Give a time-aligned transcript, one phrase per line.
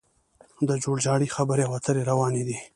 [0.67, 2.57] د جوړجاړي خبرې او اترې روانې دي